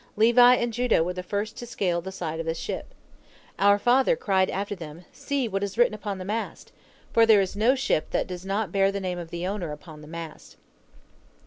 [0.17, 2.95] Levi and Judah were the first to scale the side of the ship.
[3.59, 6.71] Our father cried after them, 'See what is written upon the mast,'
[7.13, 10.01] for there is no ship that does not bear the name of the owner upon
[10.01, 10.57] the mast.